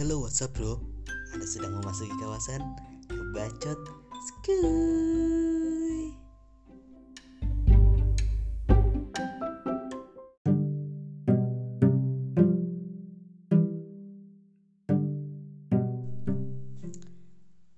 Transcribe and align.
What's 0.00 0.40
up 0.40 0.56
bro? 0.56 0.80
Anda 1.36 1.44
sedang 1.44 1.76
memasuki 1.76 2.08
kawasan 2.16 2.64
Bacot 3.36 3.76
Skuy. 4.24 6.16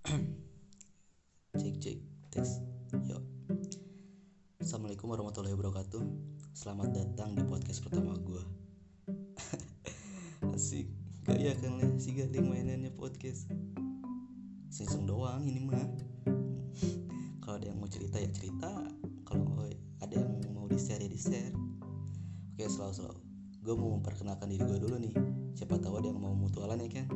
Cek 1.58 1.74
cek 1.82 1.98
tes. 2.30 2.62
Yo. 3.02 3.18
Assalamualaikum 4.62 5.10
warahmatullahi 5.10 5.58
wabarakatuh. 5.58 6.06
Selamat 6.54 6.94
datang 6.94 7.34
di 7.34 7.42
podcast 7.42 7.82
pertama 7.82 8.14
gue 8.14 8.61
Gaya 11.42 11.58
kan 11.58 11.74
lah 11.74 11.90
si 11.98 12.14
galing 12.14 12.46
mainannya 12.46 12.94
podcast. 12.94 13.50
Sing 14.70 14.86
doang 15.10 15.42
ini 15.42 15.66
mah. 15.66 15.90
Kalau 17.42 17.58
ada 17.58 17.66
yang 17.66 17.82
mau 17.82 17.90
cerita 17.90 18.22
ya 18.22 18.30
cerita. 18.30 18.70
Kalau 19.26 19.50
ada 19.98 20.14
yang 20.14 20.38
mau 20.54 20.70
di 20.70 20.78
share 20.78 21.02
ya 21.02 21.10
di 21.10 21.18
share 21.18 21.50
Oke 22.54 22.62
selalu 22.70 22.94
selalu 22.94 23.20
Gue 23.58 23.74
mau 23.74 23.90
memperkenalkan 23.98 24.54
diri 24.54 24.62
gue 24.62 24.86
dulu 24.86 24.94
nih. 25.02 25.18
Siapa 25.58 25.82
tahu 25.82 25.98
ada 25.98 26.14
yang 26.14 26.22
mau 26.22 26.30
mutualan 26.30 26.78
ya 26.78 27.02
kan? 27.02 27.10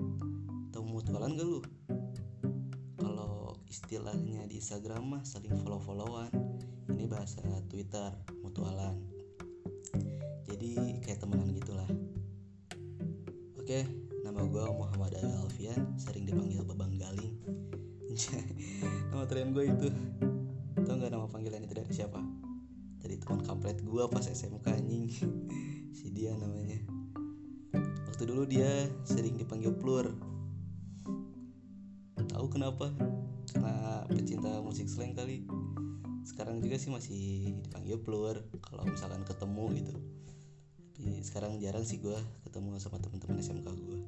Tahu 0.75 0.83
mutualan 0.83 1.39
gak 1.39 1.47
lu? 1.47 1.63
Kalau 2.99 3.55
istilahnya 3.71 4.51
di 4.51 4.59
Instagram 4.59 5.07
mah 5.07 5.23
saling 5.23 5.55
follow-followan. 5.55 6.35
Ini 6.91 7.07
bahasa 7.07 7.47
Twitter 7.71 8.11
mutualan. 8.43 8.99
Jadi 10.51 10.99
kayak 10.99 11.23
temenan 11.23 11.55
gitulah. 11.55 11.87
Oke, 13.55 14.06
nama 14.37 14.53
gue 14.53 14.69
Muhammad 14.69 15.17
Alfian, 15.17 15.97
sering 15.97 16.29
dipanggil 16.29 16.61
Babang 16.61 16.93
Galing. 17.01 17.41
nama 19.09 19.25
tren 19.25 19.57
gue 19.57 19.65
itu. 19.65 19.89
Tau 20.85 21.01
gak 21.01 21.09
nama 21.09 21.25
panggilan 21.25 21.65
itu 21.65 21.73
dari 21.73 21.89
siapa? 21.89 22.21
Dari 23.01 23.17
teman 23.17 23.41
kampret 23.41 23.81
gue 23.81 24.05
pas 24.13 24.21
SMK 24.21 24.77
anjing. 24.77 25.09
si 25.97 26.13
dia 26.13 26.37
namanya. 26.37 26.85
Waktu 28.13 28.29
dulu 28.29 28.45
dia 28.45 28.85
sering 29.09 29.41
dipanggil 29.41 29.73
Plur. 29.73 30.13
Tahu 32.29 32.47
kenapa? 32.53 32.93
Karena 33.57 34.05
pecinta 34.05 34.61
musik 34.61 34.85
slang 34.93 35.17
kali. 35.17 35.49
Sekarang 36.29 36.61
juga 36.61 36.77
sih 36.77 36.93
masih 36.93 37.57
dipanggil 37.65 38.05
Plur 38.05 38.45
kalau 38.61 38.85
misalkan 38.85 39.25
ketemu 39.25 39.65
gitu 39.81 39.97
tapi 40.97 41.21
sekarang 41.21 41.61
jarang 41.61 41.85
sih 41.85 42.01
gue 42.01 42.17
ketemu 42.49 42.81
sama 42.81 42.97
teman-teman 42.97 43.45
SMK 43.45 43.69
gue 43.69 44.01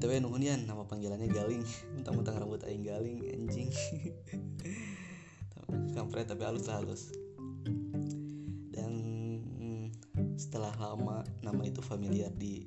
btw 0.00 0.22
nuhunian 0.22 0.64
nama 0.64 0.88
panggilannya 0.88 1.28
Galing. 1.28 1.60
Mentang-mentang 1.98 2.40
rambut 2.40 2.64
aing 2.64 2.86
Galing 2.86 3.20
anjing. 3.26 3.68
Kampret 5.98 6.24
tapi 6.24 6.40
halus 6.40 6.72
halus. 6.72 7.02
Dan 8.72 8.92
setelah 10.40 10.72
lama 10.80 11.20
nama 11.44 11.60
itu 11.68 11.84
familiar 11.84 12.32
di 12.32 12.64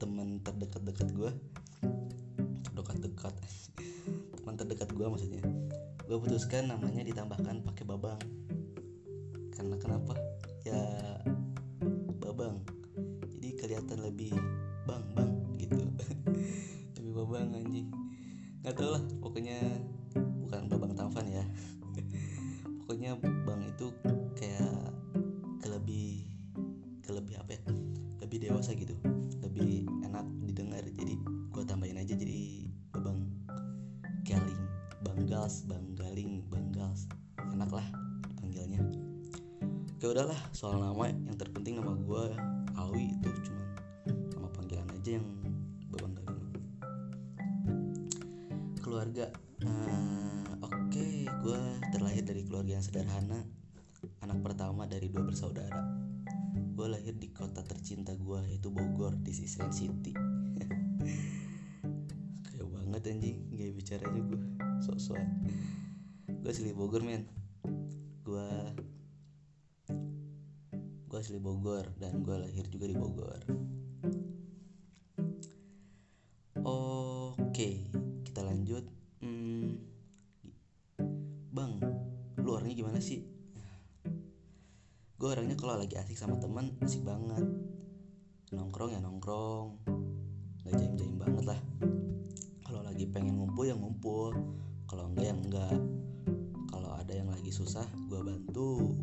teman 0.00 0.40
terdekat-dekat 0.40 1.12
gue 1.12 1.30
terdekat-dekat. 2.64 3.34
Teman 4.40 4.56
terdekat 4.56 4.88
gue 4.96 5.06
maksudnya. 5.12 5.44
Gue 6.08 6.18
putuskan 6.24 6.72
namanya 6.72 7.04
ditambahkan 7.04 7.68
pakai 7.68 7.84
babang. 7.84 8.16
Karena 9.52 9.76
kenapa 9.76 10.16
ya 10.70 10.86
babang. 12.22 12.62
Jadi 13.26 13.48
kelihatan 13.58 13.98
lebih 14.06 14.30
bang 14.86 15.04
bang 15.18 15.30
gitu. 15.58 15.82
Lebih 16.98 17.12
babang 17.14 17.50
anjing. 17.58 17.90
Nggak 18.62 18.74
tau 18.78 18.94
lah 18.94 19.02
pokoknya 19.18 19.58
bukan 20.46 20.70
babang 20.70 20.92
tampan 20.94 21.26
ya. 21.26 21.44
Pokoknya 22.82 23.18
bang 23.18 23.62
itu 23.66 23.86
kayak 24.38 24.94
kelebih 25.58 26.26
kelebih 27.02 27.34
apa 27.42 27.58
ya? 27.58 27.62
Lebih 28.22 28.38
dewasa 28.46 28.70
gitu. 28.78 28.94
Lebih 29.42 29.90
enak 30.06 30.26
didengar. 30.46 30.86
Jadi 30.86 31.18
gue 31.50 31.62
tambahin 31.66 31.98
aja 31.98 32.14
jadi 32.14 32.70
babang 32.94 33.26
galing 34.22 34.62
banggals 35.02 35.66
banggaling 35.66 35.89
Oke 40.00 40.16
udahlah 40.16 40.40
soal 40.56 40.80
nama 40.80 41.12
yang 41.12 41.36
terpenting 41.36 41.76
nama 41.76 41.92
gue 41.92 42.24
Awi 42.72 43.20
itu 43.20 43.28
cuma 43.44 43.60
nama 44.32 44.48
panggilan 44.48 44.88
aja 44.96 45.20
yang 45.20 45.28
babang 45.92 46.16
galing 46.16 46.40
keluarga 48.80 49.28
uh, 49.60 50.56
oke 50.64 50.88
okay, 50.88 51.28
gue 51.28 51.60
terlahir 51.92 52.24
dari 52.24 52.48
keluarga 52.48 52.80
yang 52.80 52.84
sederhana 52.88 53.44
anak 54.24 54.40
pertama 54.40 54.88
dari 54.88 55.12
dua 55.12 55.20
bersaudara. 55.20 55.84
Gue 56.72 56.88
lahir 56.88 57.20
di 57.20 57.28
kota 57.36 57.60
tercinta 57.60 58.16
gue 58.16 58.40
yaitu 58.48 58.72
Bogor 58.72 59.20
di 59.20 59.36
Sisren 59.36 59.68
City. 59.68 60.16
Kayak 62.48 62.66
banget 62.72 63.02
anjing 63.04 63.52
gaya 63.52 63.72
bicaranya 63.76 64.20
gue 64.32 64.40
sok-sokan. 64.80 65.28
Gue 66.40 66.48
asli 66.48 66.72
Bogor 66.72 67.04
men. 67.04 67.28
Gue 68.24 68.48
gue 71.20 71.28
asli 71.28 71.36
Bogor 71.36 71.84
dan 72.00 72.24
gue 72.24 72.32
lahir 72.32 72.64
juga 72.72 72.88
di 72.88 72.96
Bogor. 72.96 73.44
Oke 76.64 77.92
kita 78.24 78.40
lanjut. 78.40 78.88
Hmm, 79.20 79.76
bang 81.52 81.76
lu 82.40 82.56
orangnya 82.56 82.72
gimana 82.72 83.04
sih? 83.04 83.20
Gue 85.20 85.28
orangnya 85.28 85.60
kalau 85.60 85.76
lagi 85.76 86.00
asik 86.00 86.16
sama 86.16 86.40
teman 86.40 86.72
asik 86.80 87.04
banget. 87.04 87.44
Nongkrong 88.56 88.96
ya 88.96 89.04
nongkrong. 89.04 89.76
Nggak 90.64 90.72
jaim 90.72 90.94
jaim 90.96 91.16
banget 91.20 91.44
lah. 91.52 91.60
Kalau 92.64 92.80
lagi 92.80 93.04
pengen 93.12 93.36
ngumpul 93.36 93.68
ya 93.68 93.76
ngumpul. 93.76 94.32
Kalau 94.88 95.12
enggak 95.12 95.28
ya 95.28 95.36
enggak. 95.36 95.76
Kalau 96.72 96.96
ada 96.96 97.12
yang 97.12 97.28
lagi 97.28 97.52
susah 97.52 97.84
gue 98.08 98.24
bantu 98.24 98.96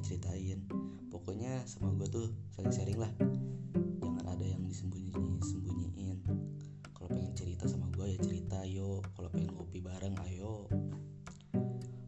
diceritain. 0.00 0.64
Pokoknya 1.12 1.62
sama 1.68 1.92
gue 1.94 2.08
tuh 2.08 2.26
saling 2.56 2.72
sharing 2.72 2.98
lah. 2.98 3.12
Jangan 4.00 4.24
ada 4.24 4.46
yang 4.48 4.64
disembunyi 4.64 5.10
sembunyiin 5.40 6.20
kalau 6.92 7.16
pengen 7.16 7.32
cerita 7.32 7.64
sama 7.64 7.88
gue 7.96 8.12
ya 8.12 8.18
cerita 8.20 8.60
yo 8.68 9.00
kalau 9.16 9.32
pengen 9.32 9.56
ngopi 9.56 9.80
bareng 9.80 10.16
ayo. 10.28 10.68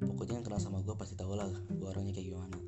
Pokoknya 0.00 0.40
yang 0.40 0.44
kenal 0.44 0.60
sama 0.60 0.84
gue 0.84 0.92
pasti 0.96 1.16
tahu 1.16 1.36
lah 1.36 1.48
gue 1.48 1.88
orangnya 1.88 2.12
kayak 2.16 2.28
gimana. 2.32 2.58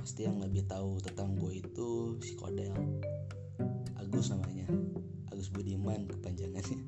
Pasti 0.00 0.24
yang 0.24 0.40
lebih 0.40 0.64
tahu 0.68 1.00
tentang 1.04 1.36
gue 1.36 1.60
itu 1.60 2.16
si 2.24 2.32
Kodel. 2.36 2.72
Agus 4.00 4.32
namanya. 4.32 4.68
Agus 5.32 5.52
Budiman 5.52 6.08
kepanjangannya. 6.08 6.80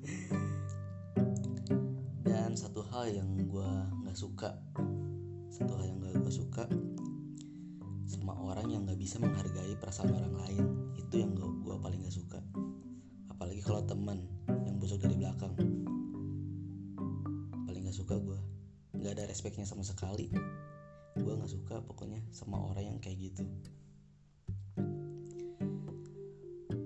Dan 2.28 2.56
satu 2.56 2.80
hal 2.88 3.12
yang 3.12 3.28
gue 3.44 3.70
nggak 4.04 4.16
suka 4.16 4.56
hal 5.66 5.82
yang 5.82 5.98
gak 5.98 6.14
gue 6.22 6.34
suka 6.34 6.64
sama 8.06 8.32
orang 8.38 8.70
yang 8.70 8.82
nggak 8.86 9.00
bisa 9.00 9.18
menghargai 9.18 9.74
perasaan 9.78 10.14
orang 10.14 10.34
lain. 10.38 10.64
Itu 10.94 11.18
yang 11.18 11.34
gue, 11.34 11.48
gue 11.64 11.76
paling 11.82 12.04
gak 12.04 12.14
suka. 12.14 12.38
Apalagi 13.32 13.62
kalau 13.64 13.82
teman 13.82 14.22
yang 14.64 14.78
busuk 14.78 15.02
dari 15.02 15.18
belakang. 15.18 15.54
Paling 17.66 17.82
gak 17.88 17.98
suka 17.98 18.14
gue 18.16 18.38
nggak 18.98 19.14
ada 19.14 19.24
respectnya 19.30 19.62
sama 19.62 19.86
sekali. 19.86 20.26
Gue 21.14 21.32
nggak 21.34 21.50
suka 21.50 21.78
pokoknya 21.86 22.18
sama 22.34 22.58
orang 22.58 22.94
yang 22.94 22.98
kayak 22.98 23.30
gitu. 23.30 23.46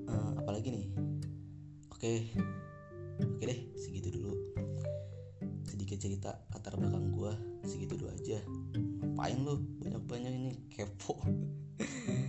Uh, 0.09 0.33
apalagi 0.41 0.69
nih? 0.73 0.87
Oke 1.93 2.29
oke 2.37 2.62
sedikit 5.93 6.09
cerita 6.09 6.33
latar 6.57 6.81
belakang 6.81 7.13
gue 7.13 7.33
segitu 7.69 8.01
dulu 8.01 8.17
aja. 8.17 8.41
Ngapain 8.49 9.37
lo 9.45 9.61
banyak 9.61 10.01
banyak 10.09 10.33
ini 10.33 10.53
kepo. 10.73 11.21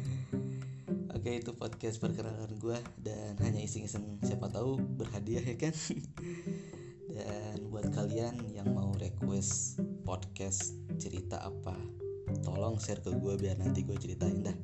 Oke 1.15 1.39
itu 1.39 1.56
podcast 1.56 2.04
perkenalan 2.04 2.60
gue 2.60 2.75
dan 3.00 3.39
hanya 3.39 3.63
iseng-iseng 3.63 4.19
siapa 4.19 4.51
tahu 4.51 4.83
berhadiah 5.00 5.39
ya 5.39 5.56
kan? 5.56 5.71
Dan 7.15 7.71
buat 7.71 7.88
kalian 7.95 8.51
yang 8.51 8.68
mau 8.75 8.92
request 9.00 9.80
podcast 10.04 10.75
cerita 11.00 11.39
apa 11.39 11.80
tolong 12.44 12.75
share 12.83 13.00
ke 13.00 13.16
gue 13.16 13.39
biar 13.39 13.63
nanti 13.63 13.88
gue 13.88 13.95
ceritain 13.95 14.44
dah. 14.44 14.57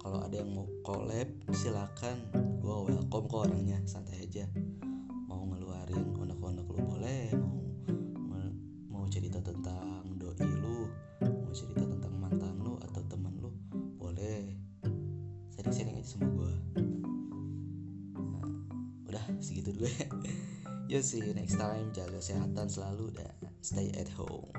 Kalau 0.00 0.24
ada 0.24 0.40
yang 0.40 0.48
mau 0.56 0.64
collab 0.80 1.28
silakan. 1.52 2.24
Gue 2.56 2.88
welcome 2.88 3.28
kok 3.28 3.52
orangnya 3.52 3.84
santai 3.84 4.24
aja 4.24 4.48
sharing 15.60 15.72
sharing 15.76 16.00
aja 16.00 16.08
sama 16.16 16.26
gue 16.32 16.52
nah, 18.16 18.48
udah 19.12 19.24
segitu 19.42 19.76
dulu 19.76 19.88
ya. 19.88 20.08
See 21.06 21.22
you 21.22 21.30
next 21.38 21.54
time. 21.54 21.94
Jaga 21.94 22.18
kesehatan 22.18 22.66
selalu 22.66 23.14
dan 23.14 23.30
stay 23.62 23.94
at 23.94 24.10
home. 24.18 24.50